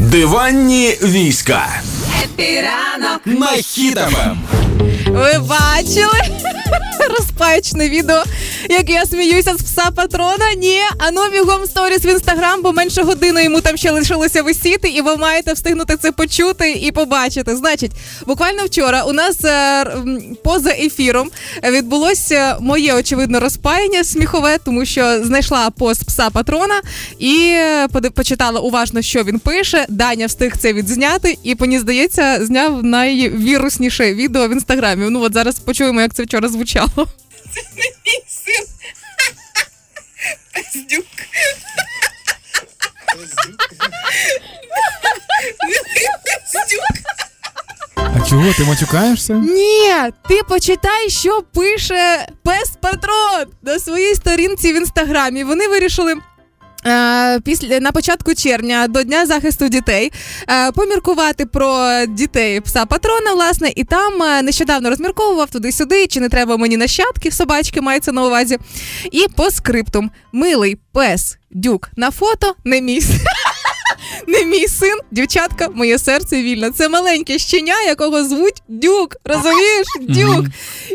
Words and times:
Диванні 0.00 0.98
війська. 1.02 1.82
Епіранок 2.24 3.20
на 3.26 3.46
хітафем. 3.46 4.38
Ви 5.06 5.38
бачили 5.38 6.20
розпаючне 7.18 7.88
відео, 7.88 8.24
як 8.70 8.90
я 8.90 9.06
сміюся 9.06 9.54
з 9.54 9.62
пса 9.62 9.90
патрона? 9.90 10.54
Ні, 10.56 10.80
ану 10.98 11.20
бігом 11.32 11.66
сторіс 11.66 12.04
в 12.04 12.06
інстаграм, 12.06 12.62
бо 12.62 12.72
менше 12.72 13.02
години 13.02 13.44
йому 13.44 13.60
там 13.60 13.76
ще 13.76 13.90
лишилося 13.90 14.42
висіти, 14.42 14.88
і 14.88 15.00
ви 15.00 15.16
маєте 15.16 15.52
встигнути 15.52 15.96
це 15.96 16.12
почути 16.12 16.72
і 16.72 16.92
побачити. 16.92 17.56
Значить, 17.56 17.92
буквально 18.26 18.64
вчора 18.64 19.02
у 19.02 19.12
нас 19.12 19.44
е, 19.44 19.86
поза 20.44 20.70
ефіром 20.70 21.30
відбулося 21.70 22.56
моє 22.60 22.94
очевидно 22.94 23.40
розпаяння 23.40 24.04
сміхове, 24.04 24.58
тому 24.64 24.84
що 24.84 25.24
знайшла 25.24 25.70
пост 25.70 26.04
пса 26.04 26.30
патрона 26.30 26.80
і 27.18 27.50
е, 27.54 27.88
почитала 28.14 28.60
уважно, 28.60 29.02
що 29.02 29.24
він 29.24 29.38
пише. 29.38 29.86
Даня 29.88 30.26
встиг 30.26 30.56
це 30.56 30.72
відзняти, 30.72 31.38
і 31.42 31.56
мені 31.60 31.78
здається, 31.78 32.46
зняв 32.46 32.84
найвірусніше 32.84 34.14
відео 34.14 34.48
в 34.48 34.52
інстаграмі. 34.52 35.06
Ну 35.10 35.22
от 35.22 35.32
зараз 35.32 35.58
почуємо, 35.58 36.00
як 36.00 36.14
це 36.14 36.22
вчора 36.22 36.48
звучало. 36.48 36.87
Це 37.54 37.62
не 37.76 37.82
мій 37.82 38.22
син. 38.28 38.66
Пиздюк. 40.54 41.06
А 47.96 48.20
чого 48.28 48.52
ти 48.52 48.64
матюкаєшся? 48.64 49.32
Ні, 49.34 49.90
ти 50.28 50.40
почитай, 50.48 51.10
що 51.10 51.42
пише 51.54 52.28
пес 52.44 52.70
Патрон 52.80 53.46
на 53.62 53.78
своїй 53.78 54.14
сторінці 54.14 54.72
в 54.72 54.76
інстаграмі. 54.76 55.44
Вони 55.44 55.68
вирішили. 55.68 56.14
Е, 56.88 57.40
Після 57.40 57.80
на 57.80 57.92
початку 57.92 58.34
червня 58.34 58.88
до 58.88 59.02
Дня 59.02 59.26
захисту 59.26 59.68
дітей 59.68 60.12
е, 60.48 60.72
поміркувати 60.72 61.46
про 61.46 61.88
дітей 62.08 62.60
пса 62.60 62.86
патрона, 62.86 63.32
власне, 63.34 63.72
і 63.76 63.84
там 63.84 64.22
е, 64.22 64.42
нещодавно 64.42 64.90
розмірковував 64.90 65.50
туди-сюди, 65.50 66.06
чи 66.06 66.20
не 66.20 66.28
треба 66.28 66.56
мені 66.56 66.76
нащадків, 66.76 67.32
собачки 67.32 67.80
мається 67.80 68.12
на 68.12 68.26
увазі. 68.26 68.58
І 69.12 69.26
по 69.36 69.50
скриптум 69.50 70.10
милий 70.32 70.76
пес 70.92 71.38
дюк 71.50 71.90
на 71.96 72.10
фото 72.10 72.54
не 72.64 72.80
мій 72.80 73.00
не 74.26 74.44
мій 74.44 74.68
син, 74.68 74.98
дівчатка, 75.10 75.68
моє 75.74 75.98
серце 75.98 76.42
вільне. 76.42 76.70
Це 76.70 76.88
маленьке 76.88 77.38
щеня, 77.38 77.80
якого 77.82 78.24
звуть 78.24 78.62
Дюк. 78.68 79.16
Розумієш? 79.24 79.86
Дюк. 80.00 80.46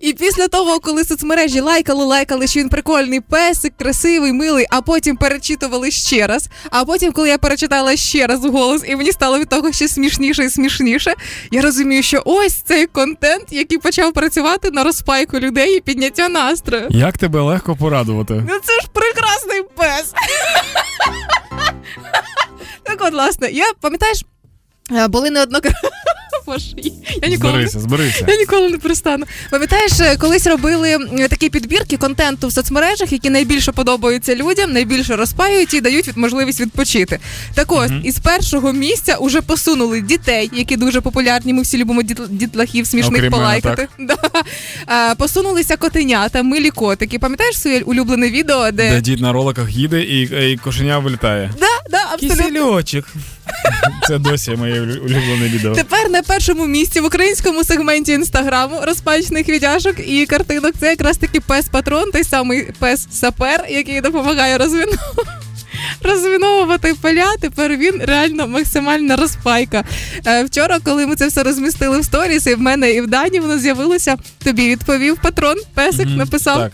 І 0.00 0.12
після 0.12 0.48
того, 0.48 0.80
коли 0.80 1.04
соцмережі 1.04 1.60
лайкали, 1.60 2.04
лайкали, 2.04 2.46
що 2.46 2.60
він 2.60 2.68
прикольний 2.68 3.20
песик, 3.20 3.72
красивий, 3.78 4.32
милий, 4.32 4.66
а 4.70 4.82
потім 4.82 5.16
перечитували 5.16 5.90
ще 5.90 6.26
раз. 6.26 6.48
А 6.70 6.84
потім, 6.84 7.12
коли 7.12 7.28
я 7.28 7.38
перечитала 7.38 7.96
ще 7.96 8.26
раз 8.26 8.44
голос, 8.44 8.82
і 8.86 8.96
мені 8.96 9.12
стало 9.12 9.38
від 9.38 9.48
того 9.48 9.72
ще 9.72 9.88
смішніше 9.88 10.44
і 10.44 10.50
смішніше, 10.50 11.14
я 11.50 11.62
розумію, 11.62 12.02
що 12.02 12.22
ось 12.24 12.52
цей 12.54 12.86
контент, 12.86 13.44
який 13.50 13.78
почав 13.78 14.12
працювати 14.12 14.70
на 14.70 14.84
розпайку 14.84 15.38
людей 15.38 15.76
і 15.76 15.80
підняття 15.80 16.28
настрою. 16.28 16.86
Як 16.90 17.18
тебе 17.18 17.40
легко 17.40 17.76
порадувати? 17.76 18.34
Ну 18.48 18.54
це 18.64 18.72
ж 18.72 18.88
прекрасний 18.92 19.59
власне, 23.20 23.50
я 23.50 23.64
пам'ятаєш, 23.80 24.24
е, 24.92 25.08
були 25.08 25.30
неоднократно. 25.30 25.90
Боже, 26.50 26.66
я 27.22 27.28
ніколи. 27.28 27.52
Зберися, 27.52 27.80
зберися. 27.80 28.24
Я 28.28 28.36
ніколи 28.36 28.68
не 28.68 28.78
перестану. 28.78 29.26
Пам'ятаєш, 29.50 29.92
е, 30.00 30.16
колись 30.16 30.46
робили 30.46 30.98
такі 31.30 31.50
підбірки 31.50 31.96
контенту 31.96 32.48
в 32.48 32.52
соцмережах, 32.52 33.12
які 33.12 33.30
найбільше 33.30 33.72
подобаються 33.72 34.34
людям, 34.34 34.72
найбільше 34.72 35.16
розпаюють 35.16 35.74
і 35.74 35.80
дають 35.80 36.08
від 36.08 36.16
можливість 36.16 36.60
відпочити. 36.60 37.18
Так 37.54 37.72
ось, 37.72 37.90
із 38.04 38.18
першого 38.18 38.72
місця 38.72 39.16
уже 39.16 39.40
посунули 39.40 40.00
дітей, 40.00 40.50
які 40.52 40.76
дуже 40.76 41.00
популярні. 41.00 41.52
Ми 41.52 41.62
всі 41.62 41.78
любимо 41.78 42.02
дітлахів 42.30 42.86
смішних 42.86 43.18
Окрім 43.18 43.32
мене, 43.32 43.44
полайкати. 43.44 43.88
Да. 43.98 44.16
А, 44.86 45.14
посунулися 45.18 45.76
котенята, 45.76 46.42
милі 46.42 46.70
котики. 46.70 47.18
Пам'ятаєш 47.18 47.60
своє 47.60 47.80
улюблене 47.80 48.30
відео, 48.30 48.70
де, 48.70 48.90
Де 48.90 49.00
дід 49.00 49.20
на 49.20 49.32
роликах 49.32 49.70
їде 49.70 50.02
і, 50.02 50.52
і 50.52 50.56
кошеня 50.56 50.98
вилітає. 50.98 51.50
Да, 51.60 51.66
да, 51.90 52.04
абсолютно. 52.12 52.36
Кисельочок. 52.44 53.04
Це 54.08 54.18
досі 54.18 54.50
моє 54.50 54.80
улюблене 54.80 55.48
відео. 55.48 55.74
Тепер 55.74 56.10
на 56.10 56.22
першому 56.22 56.66
місці 56.66 57.00
в 57.00 57.04
українському 57.04 57.64
сегменті 57.64 58.12
інстаграму 58.12 58.80
розпачних 58.82 59.48
відяшок 59.48 59.94
і 60.08 60.26
картинок. 60.26 60.72
Це 60.80 60.86
якраз 60.86 61.16
таки 61.16 61.40
пес 61.40 61.68
патрон, 61.68 62.10
той 62.12 62.24
самий 62.24 62.68
пес 62.78 63.08
сапер, 63.12 63.64
який 63.68 64.00
допомагає 64.00 64.58
розвину. 64.58 64.92
Розвиновувати 66.02 66.94
поля, 66.94 67.34
тепер 67.40 67.76
він 67.76 68.02
реально 68.04 68.48
максимальна 68.48 69.16
розпайка. 69.16 69.84
Е, 70.26 70.44
вчора, 70.44 70.78
коли 70.84 71.06
ми 71.06 71.16
це 71.16 71.26
все 71.26 71.42
розмістили 71.42 72.00
в 72.00 72.04
сторіс, 72.04 72.46
і 72.46 72.54
в 72.54 72.60
мене, 72.60 72.90
і 72.90 73.00
в 73.00 73.06
Дані 73.06 73.40
воно 73.40 73.58
з'явилося. 73.58 74.16
Тобі 74.44 74.68
відповів 74.68 75.18
патрон, 75.22 75.56
песик 75.74 76.06
Мгм, 76.06 76.16
написав, 76.16 76.58
Так. 76.58 76.72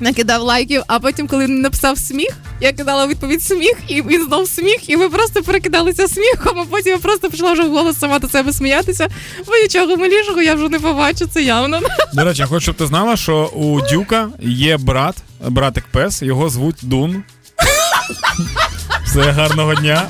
Накидав 0.00 0.42
лайків, 0.42 0.82
а 0.86 0.98
потім, 0.98 1.26
коли 1.26 1.44
він 1.44 1.60
написав 1.60 1.98
сміх, 1.98 2.30
я 2.60 2.72
кидала 2.72 3.06
відповідь 3.06 3.42
сміх, 3.42 3.76
і 3.88 4.02
він 4.02 4.24
знов 4.26 4.48
сміх, 4.48 4.88
і 4.88 4.96
ми 4.96 5.08
просто 5.08 5.42
перекидалися 5.42 6.08
сміхом, 6.08 6.58
а 6.60 6.64
потім 6.64 6.92
я 6.92 6.98
просто 6.98 7.30
почала 7.30 7.52
вже 7.52 7.62
вголос 7.62 7.98
сама 7.98 8.18
до 8.18 8.28
себе 8.28 8.52
сміятися, 8.52 9.08
бо 9.46 9.52
нічого 9.62 9.96
милішого 9.96 10.42
я 10.42 10.54
вже 10.54 10.68
не 10.68 10.80
побачу, 10.80 11.26
це 11.26 11.42
явно. 11.42 11.80
До 12.14 12.24
речі, 12.24 12.44
хочу, 12.44 12.60
щоб 12.60 12.74
ти 12.74 12.86
знала, 12.86 13.16
що 13.16 13.44
у 13.46 13.80
Дюка 13.80 14.28
є 14.40 14.76
брат, 14.76 15.16
братик 15.48 15.84
пес, 15.90 16.22
його 16.22 16.48
звуть 16.48 16.78
Дун. 16.82 17.22
Все 19.04 19.20
гарного 19.30 19.74
дня. 19.74 20.08